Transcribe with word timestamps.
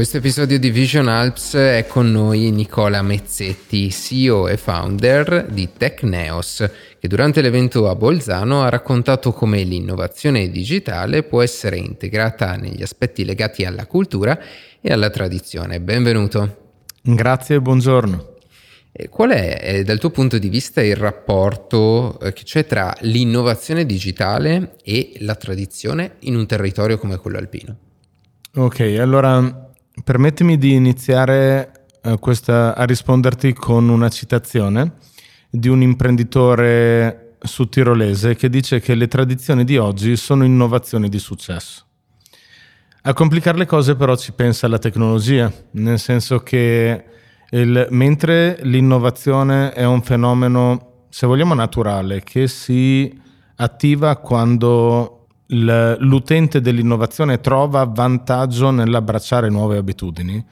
questo 0.00 0.16
episodio 0.16 0.58
di 0.58 0.70
Vision 0.70 1.08
Alps 1.08 1.56
è 1.56 1.84
con 1.86 2.10
noi 2.10 2.50
Nicola 2.50 3.02
Mezzetti, 3.02 3.90
CEO 3.90 4.48
e 4.48 4.56
founder 4.56 5.44
di 5.50 5.68
Tecneos, 5.76 6.70
che 6.98 7.06
durante 7.06 7.42
l'evento 7.42 7.86
a 7.86 7.94
Bolzano 7.94 8.62
ha 8.62 8.70
raccontato 8.70 9.32
come 9.32 9.62
l'innovazione 9.62 10.48
digitale 10.48 11.22
può 11.22 11.42
essere 11.42 11.76
integrata 11.76 12.56
negli 12.56 12.80
aspetti 12.80 13.26
legati 13.26 13.66
alla 13.66 13.84
cultura 13.84 14.40
e 14.80 14.90
alla 14.90 15.10
tradizione. 15.10 15.82
Benvenuto. 15.82 16.78
Grazie 17.02 17.56
e 17.56 17.60
buongiorno. 17.60 18.36
Qual 19.10 19.30
è, 19.32 19.58
eh, 19.60 19.84
dal 19.84 19.98
tuo 19.98 20.08
punto 20.08 20.38
di 20.38 20.48
vista, 20.48 20.80
il 20.80 20.96
rapporto 20.96 22.18
eh, 22.20 22.32
che 22.32 22.44
c'è 22.44 22.64
tra 22.64 22.96
l'innovazione 23.00 23.84
digitale 23.84 24.76
e 24.82 25.12
la 25.18 25.34
tradizione 25.34 26.14
in 26.20 26.36
un 26.36 26.46
territorio 26.46 26.96
come 26.96 27.18
quello 27.18 27.36
alpino? 27.36 27.76
Ok, 28.52 28.80
allora 28.98 29.68
Permettimi 30.04 30.56
di 30.56 30.74
iniziare 30.74 31.86
eh, 32.02 32.18
questa, 32.18 32.74
a 32.74 32.84
risponderti 32.84 33.52
con 33.52 33.88
una 33.88 34.08
citazione 34.08 34.94
di 35.50 35.68
un 35.68 35.82
imprenditore 35.82 37.36
su 37.40 37.68
tirolese 37.68 38.36
che 38.36 38.48
dice 38.48 38.80
che 38.80 38.94
le 38.94 39.08
tradizioni 39.08 39.64
di 39.64 39.76
oggi 39.76 40.16
sono 40.16 40.44
innovazioni 40.44 41.08
di 41.08 41.18
successo. 41.18 41.84
A 43.02 43.12
complicare 43.14 43.58
le 43.58 43.66
cose 43.66 43.96
però 43.96 44.14
ci 44.16 44.32
pensa 44.32 44.68
la 44.68 44.78
tecnologia, 44.78 45.50
nel 45.72 45.98
senso 45.98 46.40
che 46.40 47.04
il, 47.50 47.86
mentre 47.90 48.58
l'innovazione 48.62 49.72
è 49.72 49.84
un 49.84 50.02
fenomeno, 50.02 51.06
se 51.08 51.26
vogliamo, 51.26 51.54
naturale, 51.54 52.22
che 52.22 52.46
si 52.46 53.18
attiva 53.56 54.16
quando 54.16 55.19
l'utente 55.50 56.60
dell'innovazione 56.60 57.40
trova 57.40 57.84
vantaggio 57.84 58.70
nell'abbracciare 58.70 59.48
nuove 59.48 59.76
abitudini. 59.76 60.44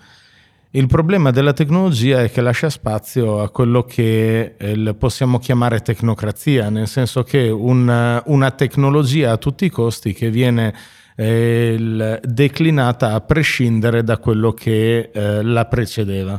Il 0.70 0.86
problema 0.86 1.30
della 1.30 1.54
tecnologia 1.54 2.22
è 2.22 2.30
che 2.30 2.42
lascia 2.42 2.68
spazio 2.68 3.40
a 3.40 3.48
quello 3.48 3.84
che 3.84 4.54
eh, 4.58 4.94
possiamo 4.94 5.38
chiamare 5.38 5.80
tecnocrazia, 5.80 6.68
nel 6.68 6.88
senso 6.88 7.22
che 7.22 7.48
una, 7.48 8.22
una 8.26 8.50
tecnologia 8.50 9.32
a 9.32 9.38
tutti 9.38 9.64
i 9.64 9.70
costi 9.70 10.12
che 10.12 10.30
viene 10.30 10.74
eh, 11.16 12.20
declinata 12.22 13.14
a 13.14 13.20
prescindere 13.22 14.04
da 14.04 14.18
quello 14.18 14.52
che 14.52 15.10
eh, 15.10 15.42
la 15.42 15.64
precedeva. 15.64 16.38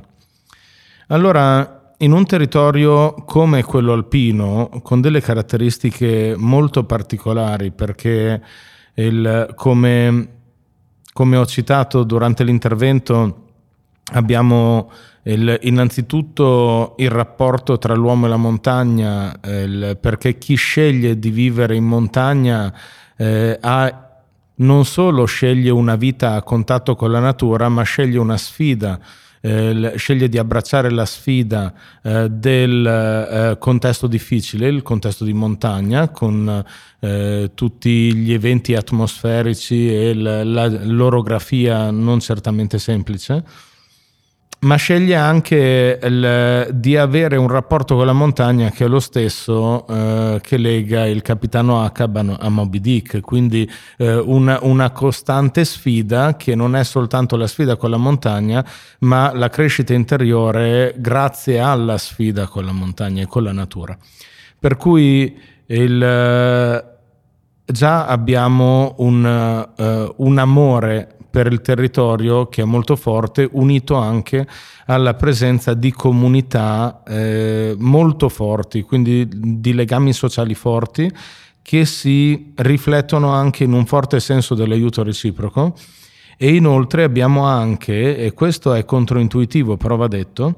Allora, 1.07 1.78
in 2.01 2.11
un 2.13 2.25
territorio 2.25 3.13
come 3.25 3.63
quello 3.63 3.93
alpino, 3.93 4.69
con 4.83 5.01
delle 5.01 5.21
caratteristiche 5.21 6.33
molto 6.37 6.83
particolari, 6.85 7.71
perché 7.71 8.41
il, 8.93 9.51
come, 9.55 10.27
come, 11.11 11.37
ho 11.37 11.45
citato 11.45 12.03
durante 12.03 12.45
l'intervento, 12.45 13.47
abbiamo 14.13 14.89
il, 15.23 15.59
innanzitutto 15.63 16.95
il 16.99 17.09
rapporto 17.09 17.77
tra 17.77 17.95
l'uomo 17.95 18.27
e 18.27 18.29
la 18.29 18.37
montagna, 18.37 19.37
il, 19.43 19.97
perché 19.99 20.37
chi 20.37 20.55
sceglie 20.55 21.19
di 21.19 21.29
vivere 21.31 21.75
in 21.75 21.85
montagna 21.85 22.73
eh, 23.17 23.57
ha 23.59 24.03
non 24.55 24.85
solo 24.85 25.25
sceglie 25.25 25.69
una 25.69 25.95
vita 25.95 26.35
a 26.35 26.43
contatto 26.43 26.95
con 26.95 27.11
la 27.11 27.19
natura, 27.19 27.67
ma 27.67 27.83
sceglie 27.83 28.17
una 28.19 28.37
sfida 28.37 28.99
eh, 29.41 29.93
sceglie 29.95 30.29
di 30.29 30.37
abbracciare 30.37 30.89
la 30.89 31.05
sfida 31.05 31.73
eh, 32.01 32.29
del 32.29 32.85
eh, 32.85 33.57
contesto 33.59 34.07
difficile, 34.07 34.67
il 34.67 34.81
contesto 34.81 35.23
di 35.23 35.33
montagna, 35.33 36.09
con 36.09 36.63
eh, 36.99 37.51
tutti 37.53 38.13
gli 38.13 38.33
eventi 38.33 38.75
atmosferici 38.75 39.93
e 39.93 40.13
l'orografia 40.13 41.91
non 41.91 42.19
certamente 42.19 42.79
semplice 42.79 43.43
ma 44.61 44.75
sceglie 44.75 45.15
anche 45.15 45.99
il, 46.01 46.69
di 46.73 46.97
avere 46.97 47.37
un 47.37 47.47
rapporto 47.47 47.95
con 47.95 48.05
la 48.05 48.13
montagna 48.13 48.69
che 48.71 48.85
è 48.85 48.87
lo 48.87 48.99
stesso 48.99 49.87
eh, 49.87 50.39
che 50.41 50.57
lega 50.57 51.05
il 51.05 51.21
capitano 51.21 51.81
Acab 51.81 52.37
a 52.37 52.49
Moby 52.49 52.81
Dick, 52.81 53.21
quindi 53.21 53.69
eh, 53.97 54.15
una, 54.17 54.59
una, 54.61 54.91
costante 54.91 55.63
sfida 55.63 56.35
che 56.35 56.55
non 56.55 56.75
è 56.75 56.83
soltanto 56.83 57.37
la 57.37 57.47
sfida 57.47 57.77
con 57.77 57.89
la 57.89 57.97
montagna, 57.97 58.65
ma 58.99 59.31
la 59.33 59.47
crescita 59.47 59.93
interiore 59.93 60.93
grazie 60.97 61.59
alla 61.59 61.97
sfida 61.97 62.47
con 62.47 62.65
la 62.65 62.73
montagna 62.73 63.23
e 63.23 63.27
con 63.27 63.43
la 63.43 63.53
natura. 63.53 63.97
Per 64.59 64.75
cui 64.75 65.39
il, 65.67 66.03
eh, 66.03 66.83
già 67.65 68.07
abbiamo 68.07 68.95
un, 68.97 69.67
uh, 69.77 70.13
un 70.17 70.37
amore 70.37 71.18
per 71.29 71.47
il 71.47 71.61
territorio 71.61 72.47
che 72.47 72.61
è 72.63 72.65
molto 72.65 72.95
forte, 72.95 73.47
unito 73.51 73.95
anche 73.95 74.47
alla 74.85 75.13
presenza 75.13 75.73
di 75.73 75.91
comunità 75.91 77.03
eh, 77.07 77.75
molto 77.77 78.29
forti, 78.29 78.81
quindi 78.81 79.27
di 79.29 79.73
legami 79.73 80.13
sociali 80.13 80.55
forti 80.55 81.11
che 81.61 81.85
si 81.85 82.51
riflettono 82.55 83.31
anche 83.31 83.63
in 83.63 83.73
un 83.73 83.85
forte 83.85 84.19
senso 84.19 84.55
dell'aiuto 84.55 85.03
reciproco. 85.03 85.75
E 86.35 86.55
inoltre 86.55 87.03
abbiamo 87.03 87.43
anche, 87.43 88.17
e 88.17 88.33
questo 88.33 88.73
è 88.73 88.85
controintuitivo 88.85 89.77
però 89.77 89.97
va 89.97 90.07
detto, 90.07 90.55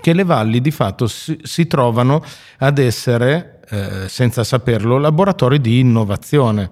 che 0.00 0.12
le 0.12 0.24
valli 0.24 0.60
di 0.60 0.70
fatto 0.70 1.06
si, 1.06 1.38
si 1.42 1.66
trovano 1.66 2.22
ad 2.58 2.78
essere, 2.78 3.60
eh, 3.68 4.08
senza 4.08 4.44
saperlo, 4.44 4.98
laboratori 4.98 5.60
di 5.60 5.80
innovazione 5.80 6.70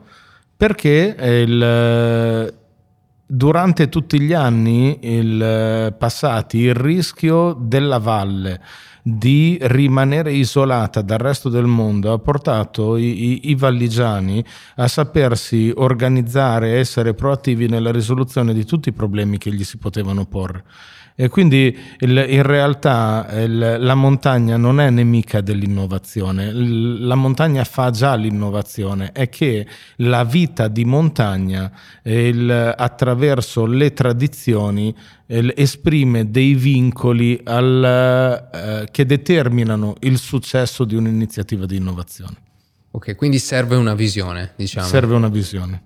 perché 0.56 1.16
il, 1.47 2.54
durante 3.26 3.88
tutti 3.88 4.20
gli 4.20 4.32
anni 4.32 4.98
il, 5.03 5.94
passati 5.98 6.59
il 6.59 6.75
rischio 6.75 7.54
della 7.54 7.98
valle 7.98 8.60
di 9.06 9.59
rimanere 9.60 10.32
isolata 10.32 11.03
dal 11.03 11.19
resto 11.19 11.50
del 11.50 11.66
mondo 11.66 12.10
ha 12.10 12.19
portato 12.19 12.97
i, 12.97 13.32
i, 13.32 13.50
i 13.50 13.54
valligiani 13.54 14.42
a 14.76 14.88
sapersi 14.88 15.70
organizzare 15.75 16.70
e 16.70 16.78
essere 16.78 17.12
proattivi 17.12 17.69
nella 17.69 17.93
risoluzione 17.93 18.54
di 18.54 18.64
tutti 18.64 18.88
i 18.88 18.93
problemi 18.93 19.37
che 19.37 19.53
gli 19.53 19.62
si 19.62 19.76
potevano 19.76 20.25
porre. 20.25 20.64
E 21.16 21.28
quindi 21.28 21.78
il, 22.00 22.26
in 22.28 22.43
realtà 22.43 23.28
il, 23.34 23.76
la 23.78 23.94
montagna 23.94 24.56
non 24.56 24.81
è 24.81 24.91
nemica 24.91 25.41
dell'innovazione, 25.41 26.47
il, 26.47 27.06
la 27.06 27.14
montagna 27.14 27.62
fa 27.62 27.91
già 27.91 28.16
l'innovazione, 28.16 29.12
è 29.12 29.28
che 29.28 29.64
la 29.98 30.25
vita 30.25 30.66
di 30.66 30.84
montagna 30.84 31.70
attraverso 32.03 33.64
le 33.64 33.93
tradizioni 33.93 34.93
esprime 35.26 36.31
dei 36.32 36.54
vincoli 36.54 37.41
al, 37.44 38.44
eh, 38.53 38.88
che 38.94 39.05
determinano 39.05 39.97
il 40.03 40.19
successo 40.19 40.84
di 40.84 40.94
un'iniziativa 40.94 41.66
di 41.66 41.75
innovazione. 41.75 42.37
Ok, 42.93 43.16
quindi 43.16 43.41
serve 43.41 43.75
una 43.75 43.97
visione, 43.97 44.53
diciamo. 44.55 44.87
Serve 44.87 45.16
una 45.16 45.27
visione. 45.27 45.82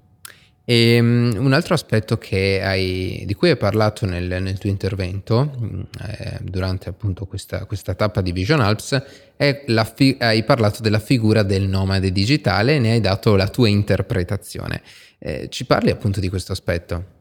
E 0.62 1.00
um, 1.00 1.32
un 1.38 1.54
altro 1.54 1.72
aspetto 1.72 2.19
hai, 2.62 3.22
di 3.24 3.32
cui 3.32 3.48
hai 3.48 3.56
parlato 3.56 4.04
nel, 4.04 4.42
nel 4.42 4.58
tuo 4.58 4.69
intervento, 4.69 5.56
mm, 5.58 5.80
eh, 6.06 6.38
durante 6.42 6.91
appunto 6.91 7.24
questa, 7.24 7.64
questa, 7.64 7.94
tappa 7.94 8.20
di 8.20 8.30
Vision 8.30 8.60
Alps, 8.60 9.02
è 9.36 9.64
fi- 9.94 10.19
hai 10.20 10.44
parlato 10.44 10.82
della 10.82 10.98
figura 10.98 11.42
del 11.42 11.66
nomade 11.66 12.12
digitale 12.12 12.75
e 12.75 12.78
ne 12.78 12.90
hai 12.90 13.00
dato 13.00 13.36
la 13.36 13.48
tua 13.48 13.69
interpretazione. 13.69 14.82
Eh, 15.19 15.48
ci 15.48 15.64
parli 15.64 15.88
appunto 15.88 16.20
di 16.20 16.28
questo 16.28 16.52
aspetto? 16.52 17.16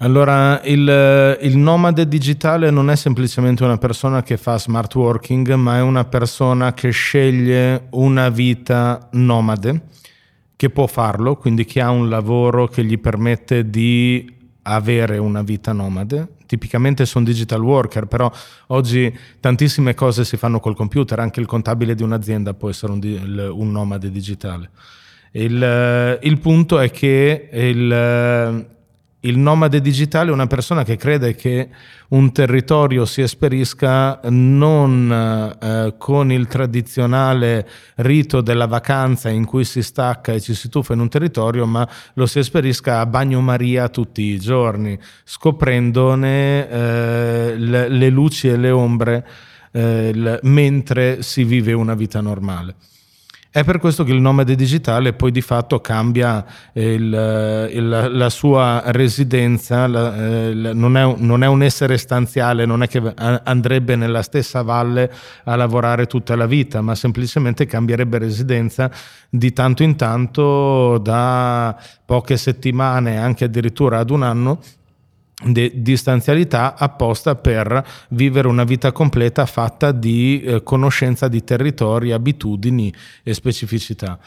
Allora, 0.00 0.60
il, 0.64 1.38
il, 1.40 1.56
nomade 1.56 2.06
digitale 2.06 2.70
non 2.70 2.90
è 2.90 2.96
semplicemente 2.96 3.64
una 3.64 3.78
persona 3.78 4.22
che 4.22 4.36
fa 4.36 4.58
smart 4.58 4.94
working, 4.94 5.54
ma 5.54 5.78
è 5.78 5.80
una 5.80 6.04
persona 6.04 6.74
che 6.74 6.90
sceglie 6.90 7.86
una 7.92 8.28
vita 8.28 9.08
nomade 9.12 9.80
che 10.54 10.68
può 10.68 10.86
farlo, 10.86 11.36
quindi 11.36 11.64
che 11.64 11.80
ha 11.80 11.88
un 11.88 12.10
lavoro 12.10 12.66
che 12.66 12.84
gli 12.84 12.98
permette 12.98 13.70
di 13.70 14.30
avere 14.62 15.16
una 15.16 15.40
vita 15.40 15.72
nomade. 15.72 16.28
Tipicamente 16.44 17.06
sono 17.06 17.24
digital 17.24 17.62
worker, 17.62 18.04
però 18.04 18.30
oggi 18.68 19.12
tantissime 19.40 19.94
cose 19.94 20.26
si 20.26 20.36
fanno 20.36 20.60
col 20.60 20.76
computer, 20.76 21.18
anche 21.20 21.40
il 21.40 21.46
contabile 21.46 21.94
di 21.94 22.02
un'azienda 22.02 22.52
può 22.52 22.68
essere 22.68 22.92
un, 22.92 23.50
un 23.50 23.70
nomade 23.70 24.10
digitale. 24.10 24.68
Il, 25.32 26.18
il, 26.22 26.38
punto 26.38 26.78
è 26.78 26.90
che 26.90 27.48
il, 27.50 28.66
il 29.26 29.38
nomade 29.38 29.80
digitale 29.80 30.30
è 30.30 30.32
una 30.32 30.46
persona 30.46 30.84
che 30.84 30.96
crede 30.96 31.34
che 31.34 31.68
un 32.08 32.32
territorio 32.32 33.04
si 33.04 33.20
esperisca 33.20 34.20
non 34.24 35.56
eh, 35.60 35.94
con 35.98 36.30
il 36.30 36.46
tradizionale 36.46 37.68
rito 37.96 38.40
della 38.40 38.66
vacanza 38.66 39.28
in 39.28 39.44
cui 39.44 39.64
si 39.64 39.82
stacca 39.82 40.32
e 40.32 40.40
ci 40.40 40.54
si 40.54 40.68
tuffa 40.68 40.94
in 40.94 41.00
un 41.00 41.08
territorio, 41.08 41.66
ma 41.66 41.86
lo 42.14 42.26
si 42.26 42.38
esperisca 42.38 43.00
a 43.00 43.06
bagnomaria 43.06 43.88
tutti 43.88 44.22
i 44.22 44.38
giorni, 44.38 44.98
scoprendone 45.24 46.68
eh, 46.68 47.54
le, 47.56 47.88
le, 47.88 48.08
luci 48.08 48.48
e 48.48 48.56
le 48.56 48.70
ombre 48.70 49.26
eh, 49.72 50.38
mentre 50.42 51.22
si 51.22 51.42
vive 51.42 51.72
una 51.72 51.94
vita 51.94 52.20
normale. 52.20 52.74
È 53.56 53.64
per 53.64 53.78
questo 53.78 54.04
che 54.04 54.12
il 54.12 54.20
nomade 54.20 54.54
digitale 54.54 55.14
poi 55.14 55.30
di 55.30 55.40
fatto 55.40 55.80
cambia 55.80 56.44
il, 56.74 57.70
il, 57.72 58.08
la 58.12 58.28
sua 58.28 58.82
residenza, 58.88 59.86
la, 59.86 60.14
il, 60.48 60.72
non, 60.74 60.94
è, 60.98 61.14
non, 61.16 61.42
è, 61.42 61.46
un 61.46 61.62
essere 61.62 61.96
stanziale, 61.96 62.66
non 62.66 62.82
è 62.82 62.86
che 62.86 63.00
andrebbe 63.16 63.96
nella 63.96 64.20
stessa 64.20 64.60
valle 64.60 65.10
a 65.44 65.56
lavorare 65.56 66.04
tutta 66.04 66.36
la 66.36 66.44
vita, 66.44 66.82
ma 66.82 66.94
semplicemente 66.94 67.64
cambierebbe 67.64 68.18
residenza 68.18 68.90
di 69.30 69.54
tanto 69.54 69.82
in 69.82 69.96
tanto 69.96 70.98
da 70.98 71.74
poche 72.04 72.36
settimane, 72.36 73.16
anche 73.16 73.44
addirittura 73.44 74.00
ad 74.00 74.10
un 74.10 74.22
anno, 74.22 74.60
di 75.44 75.82
distanzialità 75.82 76.76
apposta 76.76 77.34
per 77.34 77.84
vivere 78.10 78.48
una 78.48 78.64
vita 78.64 78.90
completa 78.92 79.44
fatta 79.44 79.92
di 79.92 80.40
eh, 80.40 80.62
conoscenza 80.62 81.28
di 81.28 81.44
territori, 81.44 82.12
abitudini 82.12 82.92
e 83.22 83.34
specificità. 83.34 84.18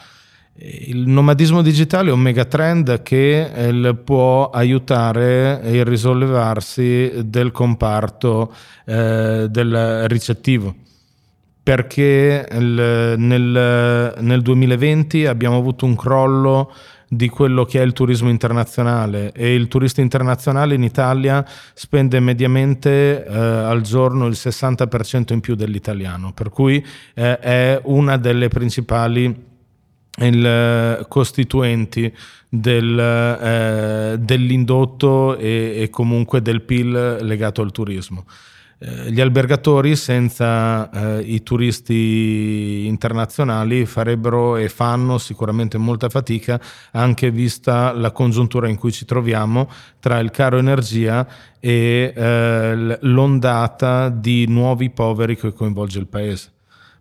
Il 0.62 1.08
nomadismo 1.08 1.62
digitale 1.62 2.10
è 2.10 2.12
un 2.12 2.20
megatrend 2.20 3.02
che 3.02 3.50
eh, 3.50 3.94
può 3.94 4.50
aiutare 4.50 5.60
il 5.64 5.84
risollevarsi 5.84 7.12
del 7.24 7.50
comparto 7.50 8.52
eh, 8.84 9.46
del 9.48 10.08
ricettivo 10.08 10.74
perché 11.62 12.48
il, 12.50 13.14
nel, 13.16 14.14
nel 14.18 14.42
2020 14.42 15.26
abbiamo 15.26 15.56
avuto 15.56 15.84
un 15.84 15.94
crollo 15.94 16.72
di 17.12 17.28
quello 17.28 17.64
che 17.64 17.80
è 17.80 17.82
il 17.82 17.92
turismo 17.92 18.28
internazionale 18.28 19.32
e 19.32 19.52
il 19.52 19.66
turista 19.66 20.00
internazionale 20.00 20.76
in 20.76 20.84
Italia 20.84 21.44
spende 21.74 22.20
mediamente 22.20 23.26
eh, 23.26 23.36
al 23.36 23.80
giorno 23.80 24.26
il 24.26 24.36
60% 24.36 25.32
in 25.32 25.40
più 25.40 25.56
dell'italiano, 25.56 26.32
per 26.32 26.50
cui 26.50 26.84
eh, 27.14 27.38
è 27.40 27.80
una 27.82 28.16
delle 28.16 28.46
principali 28.46 29.48
il, 30.18 31.04
costituenti 31.08 32.14
del, 32.48 32.98
eh, 32.98 34.16
dell'indotto 34.16 35.36
e, 35.36 35.82
e 35.82 35.90
comunque 35.90 36.40
del 36.42 36.62
PIL 36.62 37.18
legato 37.22 37.60
al 37.60 37.72
turismo. 37.72 38.24
Eh, 38.82 39.12
gli 39.12 39.20
albergatori 39.20 39.94
senza 39.94 40.88
eh, 40.88 41.20
i 41.20 41.42
turisti 41.42 42.86
internazionali 42.86 43.84
farebbero 43.84 44.56
e 44.56 44.70
fanno 44.70 45.18
sicuramente 45.18 45.76
molta 45.76 46.08
fatica 46.08 46.58
anche 46.92 47.30
vista 47.30 47.92
la 47.92 48.10
congiuntura 48.10 48.68
in 48.68 48.78
cui 48.78 48.90
ci 48.90 49.04
troviamo 49.04 49.68
tra 49.98 50.18
il 50.18 50.30
caro 50.30 50.56
energia 50.56 51.28
e 51.60 52.10
eh, 52.16 52.98
l'ondata 53.02 54.08
di 54.08 54.46
nuovi 54.48 54.88
poveri 54.88 55.36
che 55.36 55.52
coinvolge 55.52 55.98
il 55.98 56.06
paese. 56.06 56.52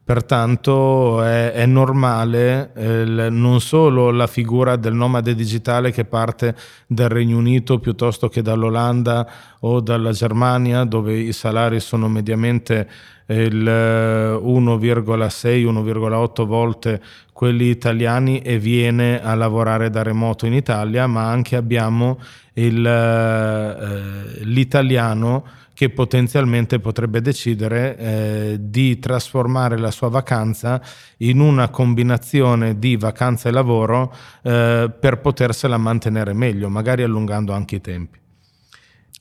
Pertanto 0.09 1.21
è, 1.21 1.51
è 1.51 1.67
normale 1.67 2.71
eh, 2.73 3.29
non 3.29 3.61
solo 3.61 4.09
la 4.09 4.25
figura 4.25 4.75
del 4.75 4.95
nomade 4.95 5.35
digitale 5.35 5.91
che 5.91 6.03
parte 6.03 6.55
dal 6.87 7.09
Regno 7.09 7.37
Unito 7.37 7.77
piuttosto 7.77 8.27
che 8.27 8.41
dall'Olanda 8.41 9.29
o 9.59 9.81
dalla 9.81 10.11
Germania, 10.11 10.83
dove 10.83 11.15
i 11.15 11.31
salari 11.31 11.79
sono 11.79 12.07
mediamente 12.07 12.89
il 13.27 13.63
1,6-1,8 13.63 16.43
volte 16.43 16.99
quelli 17.31 17.69
italiani 17.69 18.39
e 18.39 18.57
viene 18.57 19.21
a 19.21 19.35
lavorare 19.35 19.91
da 19.91 20.01
remoto 20.01 20.47
in 20.47 20.53
Italia, 20.53 21.05
ma 21.05 21.29
anche 21.29 21.55
abbiamo 21.55 22.17
il, 22.53 22.83
eh, 22.83 24.43
l'italiano 24.43 25.45
che 25.79 25.89
potenzialmente 25.89 26.81
potrebbe 26.81 27.21
decidere 27.21 27.95
eh, 27.95 28.57
di 28.59 28.99
trasformare 28.99 29.77
la 29.77 29.91
sua 29.91 30.09
vacanza 30.09 30.81
in 31.19 31.39
una 31.39 31.69
combinazione 31.69 32.77
di 32.77 32.97
vacanza 32.97 33.47
e 33.47 33.53
lavoro 33.53 34.13
eh, 34.43 34.91
per 34.99 35.21
potersela 35.21 35.77
mantenere 35.77 36.33
meglio, 36.33 36.67
magari 36.67 37.03
allungando 37.03 37.53
anche 37.53 37.75
i 37.75 37.79
tempi 37.81 38.19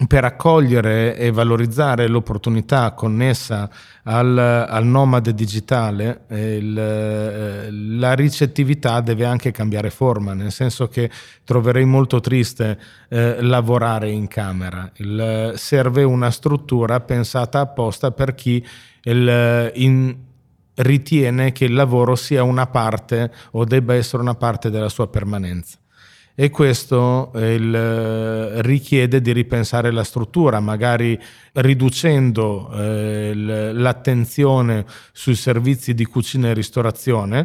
per 0.07 0.25
accogliere 0.25 1.17
e 1.17 1.33
valorizzare 1.33 2.07
l'opportunità 2.07 2.93
connessa 2.93 3.69
al, 4.05 4.39
al 4.39 4.87
nomade 4.87 5.35
digitale, 5.35 6.21
il, 6.29 6.79
eh, 6.79 7.69
la 7.71 8.15
ricettività 8.15 9.01
deve 9.01 9.25
anche 9.25 9.51
cambiare 9.51 9.91
forma, 9.91 10.35
nel 10.35 10.53
senso 10.53 10.87
che 10.87 11.11
troverei 11.43 11.85
molto 11.85 12.21
triste 12.21 12.79
eh, 13.09 13.43
lavorare 13.43 14.09
in 14.11 14.29
camera. 14.29 14.89
Il, 14.97 15.55
serve 15.57 16.05
una 16.05 16.31
struttura 16.31 17.01
pensata 17.01 17.59
apposta 17.59 18.13
per 18.13 18.37
chi 18.37 18.65
il, 19.03 19.73
in, 19.75 20.17
ritiene 20.77 21.51
che 21.51 21.65
il 21.65 21.75
lavoro 21.75 22.15
sia 22.15 22.45
una 22.45 22.69
parte 22.69 23.33
o 23.51 23.65
debba 23.65 23.95
essere 23.95 24.23
una 24.23 24.35
parte 24.35 24.71
della 24.71 24.89
sua 24.89 25.09
permanenza 25.09 25.77
e 26.41 26.51
questo 26.51 27.33
il, 27.35 27.75
eh, 27.75 28.63
richiede 28.63 29.21
di 29.21 29.33
ripensare 29.33 29.91
la 29.91 30.05
struttura, 30.05 30.61
magari 30.61 31.21
riducendo 31.55 32.71
eh, 32.75 33.33
l'attenzione 33.35 34.87
sui 35.11 35.35
servizi 35.35 35.95
di 35.95 36.05
cucina 36.05 36.51
e 36.51 36.55
ristorazione, 36.55 37.45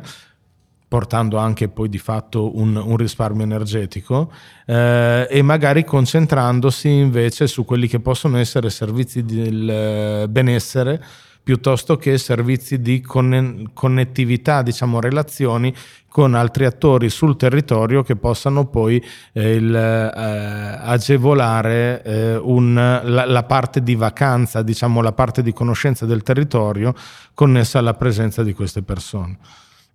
portando 0.88 1.38
anche 1.38 1.70
poi 1.70 1.90
di 1.90 1.98
fatto 1.98 2.56
un, 2.56 2.76
un 2.76 2.96
risparmio 2.96 3.44
energetico 3.44 4.32
eh, 4.68 5.26
e 5.28 5.42
magari 5.42 5.84
concentrandosi 5.84 6.88
invece 6.88 7.48
su 7.48 7.66
quelli 7.66 7.88
che 7.88 8.00
possono 8.00 8.38
essere 8.38 8.70
servizi 8.70 9.26
del 9.26 9.70
eh, 9.72 10.28
benessere 10.30 11.04
piuttosto 11.44 11.98
che 11.98 12.18
servizi 12.18 12.82
di 12.82 13.02
connettività, 13.02 14.62
diciamo 14.62 15.02
relazioni 15.02 15.76
con 16.08 16.36
altri 16.36 16.66
attori 16.66 17.10
sul 17.10 17.36
territorio 17.36 18.04
che 18.04 18.16
possano 18.16 18.68
poi 18.68 19.04
eh, 19.34 19.56
il, 19.56 19.76
eh, 19.76 20.80
agevolare 20.82 22.04
eh, 22.04 22.36
un, 22.38 22.76
la, 22.76 23.26
la, 23.26 23.44
parte 23.44 23.82
di 23.82 23.96
vacanza, 23.96 24.62
diciamo 24.62 25.02
la 25.02 25.12
parte 25.12 25.42
di 25.42 25.52
conoscenza 25.52 26.06
del 26.06 26.24
territorio 26.24 26.94
connessa 27.34 27.80
alla 27.80 27.96
presenza 27.96 28.44
di 28.44 28.54
queste 28.54 28.84
persone. 28.84 29.38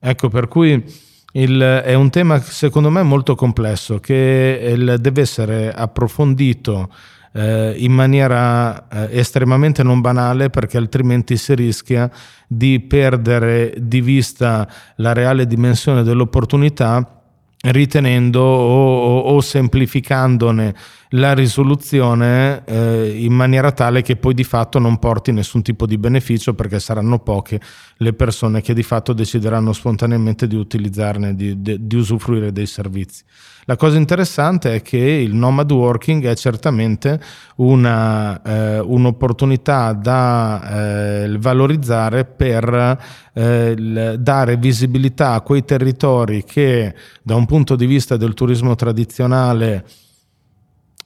Ecco 0.01 0.29
per 0.29 0.49
cui 0.49 0.85
il, 1.33 1.61
è 1.61 1.95
un 1.95 2.11
tema 2.11 2.41
secondo 2.41 2.91
me 2.91 3.03
molto 3.03 3.35
complesso 3.35 4.01
che 4.01 4.73
il, 4.75 4.97
deve 4.99 5.21
essere 5.21 5.73
approfondito 5.73 6.91
eh, 7.33 7.75
in 7.77 7.93
maniera 7.93 8.89
eh, 8.89 9.19
estremamente 9.19 9.83
non 9.83 10.01
banale 10.01 10.51
perché 10.51 10.77
altrimenti 10.77 11.37
si 11.37 11.55
rischia 11.55 12.11
di 12.47 12.81
perdere 12.81 13.75
di 13.79 14.01
vista 14.01 14.69
la 14.97 15.13
reale 15.13 15.47
dimensione 15.47 16.03
dell'opportunità 16.03 17.19
ritenendo 17.61 18.41
o, 18.41 18.99
o, 18.99 19.19
o 19.35 19.41
semplificandone 19.41 20.75
la 21.13 21.35
risoluzione 21.35 22.65
eh, 22.65 23.17
in 23.19 23.33
maniera 23.33 23.73
tale 23.73 24.03
che 24.03 24.17
poi 24.17 24.35
di 24.35 24.45
fatto 24.45 24.79
non 24.79 24.99
porti 24.99 25.33
nessun 25.33 25.63
tipo 25.63 25.87
di 25.87 25.99
beneficio 25.99 26.55
perché 26.55 26.79
saranno 26.79 27.19
poche 27.19 27.61
le 27.97 28.13
persone 28.13 28.61
che 28.61 28.75
di 28.75 28.83
fatto 28.83 29.13
decideranno 29.13 29.73
spontaneamente 29.73 30.47
di 30.47 30.55
utilizzarne, 30.55 31.35
di, 31.35 31.61
di, 31.61 31.87
di 31.87 31.97
usufruire 31.97 32.53
dei 32.53 32.67
servizi. 32.67 33.25
La 33.69 33.77
cosa 33.77 33.99
interessante 33.99 34.77
è 34.77 34.81
che 34.81 34.97
il 34.97 35.35
nomad 35.35 35.71
working 35.71 36.25
è 36.25 36.35
certamente 36.37 37.21
una, 37.57 38.41
eh, 38.41 38.79
un'opportunità 38.79 39.93
da 39.93 41.25
eh, 41.25 41.37
valorizzare 41.39 42.25
per 42.25 42.99
eh, 43.35 44.17
dare 44.19 44.57
visibilità 44.57 45.33
a 45.33 45.43
quei 45.43 45.67
territori 45.67 46.45
che 46.45 46.95
da 47.23 47.35
un 47.35 47.45
punto 47.45 47.77
di 47.77 47.85
vista 47.85 48.17
del 48.17 48.33
turismo 48.33 48.75
tradizionale 48.75 49.85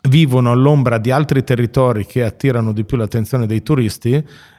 vivono 0.09 0.51
all'ombra 0.51 0.99
di 0.99 1.11
altri 1.11 1.45
territori 1.45 2.07
che 2.07 2.25
attirano 2.25 2.73
di 2.73 2.85
più 2.85 2.97
l'attenzione 2.97 3.47
dei 3.47 3.63
turisti 3.63 4.13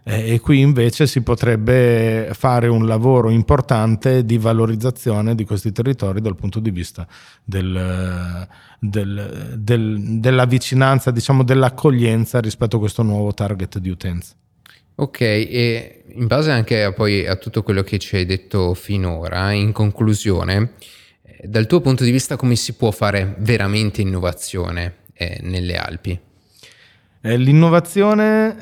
eh, 0.05 0.33
e 0.33 0.39
qui 0.39 0.61
invece 0.61 1.05
si 1.05 1.21
potrebbe 1.21 2.29
fare 2.33 2.67
un 2.67 2.85
lavoro 2.85 3.29
importante 3.29 4.25
di 4.25 4.37
valorizzazione 4.37 5.35
di 5.35 5.43
questi 5.43 5.71
territori 5.71 6.21
dal 6.21 6.35
punto 6.35 6.59
di 6.59 6.71
vista 6.71 7.05
del, 7.43 8.47
del, 8.79 9.55
del, 9.57 10.19
della 10.19 10.45
vicinanza, 10.45 11.11
diciamo 11.11 11.43
dell'accoglienza 11.43 12.39
rispetto 12.39 12.77
a 12.77 12.79
questo 12.79 13.03
nuovo 13.03 13.33
target 13.33 13.79
di 13.79 13.89
utenza. 13.89 14.35
Ok, 14.95 15.21
e 15.21 16.03
in 16.13 16.27
base 16.27 16.51
anche 16.51 16.83
a, 16.83 16.93
poi 16.93 17.25
a 17.25 17.35
tutto 17.35 17.63
quello 17.63 17.81
che 17.81 17.97
ci 17.97 18.15
hai 18.15 18.25
detto 18.25 18.73
finora, 18.75 19.51
in 19.51 19.71
conclusione, 19.71 20.73
eh, 21.23 21.47
dal 21.47 21.65
tuo 21.65 21.81
punto 21.81 22.03
di 22.03 22.11
vista 22.11 22.35
come 22.35 22.55
si 22.55 22.73
può 22.73 22.91
fare 22.91 23.35
veramente 23.39 24.01
innovazione? 24.01 25.01
Eh, 25.13 25.39
nelle 25.41 25.75
Alpi? 25.75 26.19
Eh, 27.25 27.37
l'innovazione 27.37 28.57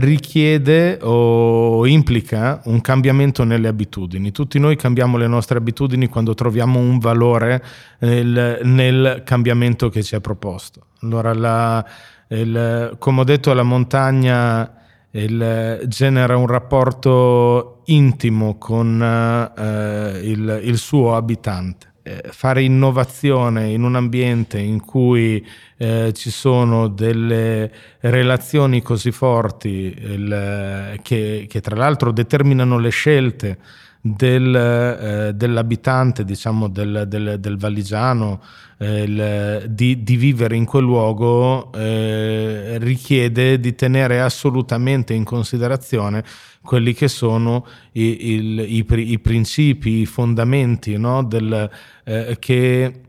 richiede 0.00 0.98
o 1.02 1.86
implica 1.86 2.60
un 2.64 2.80
cambiamento 2.80 3.44
nelle 3.44 3.68
abitudini. 3.68 4.32
Tutti 4.32 4.58
noi 4.58 4.74
cambiamo 4.74 5.16
le 5.16 5.28
nostre 5.28 5.58
abitudini 5.58 6.08
quando 6.08 6.34
troviamo 6.34 6.80
un 6.80 6.98
valore 6.98 7.62
nel, 8.00 8.58
nel 8.64 9.22
cambiamento 9.24 9.88
che 9.88 10.02
ci 10.02 10.16
è 10.16 10.20
proposto. 10.20 10.86
Allora, 11.02 11.32
la, 11.32 11.86
il, 12.30 12.96
come 12.98 13.20
ho 13.20 13.24
detto, 13.24 13.52
la 13.52 13.62
montagna 13.62 14.82
il, 15.12 15.82
genera 15.86 16.36
un 16.36 16.48
rapporto 16.48 17.82
intimo 17.84 18.58
con 18.58 19.00
eh, 19.00 20.20
il, 20.24 20.60
il 20.64 20.76
suo 20.76 21.14
abitante 21.14 21.86
eh, 21.86 21.91
fare 22.30 22.62
innovazione 22.62 23.70
in 23.70 23.82
un 23.84 23.94
ambiente 23.94 24.58
in 24.58 24.84
cui 24.84 25.46
eh, 25.76 26.12
ci 26.14 26.30
sono 26.30 26.88
delle 26.88 27.70
relazioni 28.00 28.82
così 28.82 29.12
forti 29.12 29.94
il, 29.96 30.98
che, 31.02 31.46
che, 31.48 31.60
tra 31.60 31.76
l'altro 31.76 32.10
determinano 32.10 32.78
le 32.78 32.90
scelte 32.90 33.58
del, 34.04 34.54
eh, 34.54 35.32
dell'abitante, 35.32 36.24
diciamo 36.24 36.68
del, 36.68 37.04
del, 37.06 37.36
del 37.38 37.56
valligiano, 37.56 38.42
eh, 38.78 39.02
il, 39.02 39.64
di, 39.70 40.02
di, 40.02 40.16
vivere 40.16 40.56
in 40.56 40.64
quel 40.64 40.82
luogo 40.82 41.72
eh, 41.72 42.78
richiede 42.80 43.60
di 43.60 43.76
tenere 43.76 44.20
assolutamente 44.20 45.14
in 45.14 45.22
considerazione 45.22 46.24
quelli 46.62 46.92
che 46.94 47.06
sono 47.06 47.64
i, 47.92 48.32
il, 48.32 48.58
i, 48.58 48.84
i 49.12 49.18
principi, 49.20 50.00
i 50.00 50.06
fondamenti 50.06 50.98
no? 50.98 51.22
Del, 51.22 51.70
eh, 52.02 52.36
che, 52.40 53.00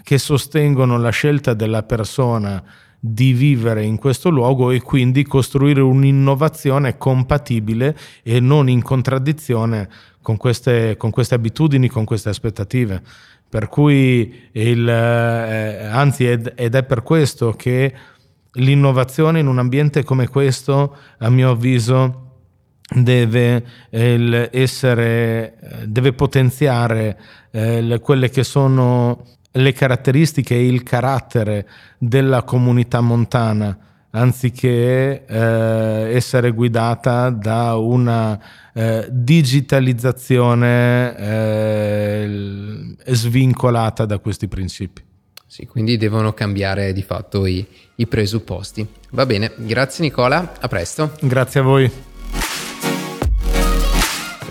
che 0.00 0.18
sostengono 0.18 0.96
la 0.96 1.10
scelta 1.10 1.54
della 1.54 1.82
persona 1.82 2.62
di 3.06 3.34
vivere 3.34 3.84
in 3.84 3.98
questo 3.98 4.30
luogo 4.30 4.70
e 4.70 4.80
quindi 4.80 5.24
costruire 5.24 5.82
un'innovazione 5.82 6.96
compatibile 6.96 7.94
e 8.22 8.40
non 8.40 8.70
in 8.70 8.80
contraddizione 8.80 9.90
con 10.22 10.38
queste, 10.38 10.96
con 10.96 11.10
queste 11.10 11.34
abitudini, 11.34 11.88
con 11.88 12.06
queste 12.06 12.30
aspettative. 12.30 13.02
Per 13.46 13.68
cui, 13.68 14.48
il, 14.52 14.88
eh, 14.88 15.84
anzi, 15.84 16.26
ed, 16.26 16.54
ed 16.56 16.74
è 16.74 16.82
per 16.82 17.02
questo 17.02 17.52
che 17.52 17.92
l'innovazione 18.52 19.38
in 19.38 19.48
un 19.48 19.58
ambiente 19.58 20.02
come 20.02 20.26
questo, 20.26 20.96
a 21.18 21.28
mio 21.28 21.50
avviso, 21.50 22.22
deve, 22.88 23.66
eh, 23.90 24.48
essere, 24.50 25.58
deve 25.84 26.14
potenziare 26.14 27.18
eh, 27.50 28.00
quelle 28.02 28.30
che 28.30 28.44
sono 28.44 29.26
le 29.56 29.72
caratteristiche 29.72 30.54
e 30.54 30.66
il 30.66 30.82
carattere 30.82 31.68
della 31.98 32.42
comunità 32.42 33.00
montana 33.00 33.78
anziché 34.14 35.24
eh, 35.26 36.14
essere 36.14 36.52
guidata 36.52 37.30
da 37.30 37.76
una 37.76 38.40
eh, 38.72 39.06
digitalizzazione 39.10 41.16
eh, 41.16 42.96
svincolata 43.06 44.04
da 44.04 44.18
questi 44.18 44.48
principi. 44.48 45.02
Sì, 45.46 45.66
quindi 45.66 45.96
devono 45.96 46.32
cambiare 46.32 46.92
di 46.92 47.02
fatto 47.02 47.46
i, 47.46 47.64
i 47.96 48.06
presupposti. 48.06 48.86
Va 49.10 49.26
bene, 49.26 49.52
grazie 49.56 50.04
Nicola, 50.04 50.54
a 50.60 50.68
presto. 50.68 51.12
Grazie 51.20 51.60
a 51.60 51.62
voi. 51.62 52.13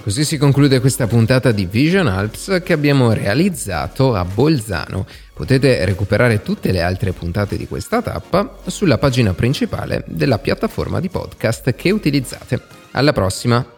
Così 0.03 0.25
si 0.25 0.37
conclude 0.37 0.81
questa 0.81 1.07
puntata 1.07 1.53
di 1.53 1.65
Vision 1.65 2.07
Alps 2.07 2.59
che 2.61 2.73
abbiamo 2.73 3.13
realizzato 3.13 4.13
a 4.13 4.25
Bolzano. 4.25 5.07
Potete 5.33 5.85
recuperare 5.85 6.41
tutte 6.41 6.73
le 6.73 6.81
altre 6.81 7.13
puntate 7.13 7.55
di 7.55 7.69
questa 7.69 8.01
tappa 8.01 8.57
sulla 8.67 8.97
pagina 8.97 9.33
principale 9.33 10.03
della 10.05 10.39
piattaforma 10.39 10.99
di 10.99 11.07
podcast 11.07 11.73
che 11.73 11.91
utilizzate. 11.91 12.61
Alla 12.91 13.13
prossima! 13.13 13.72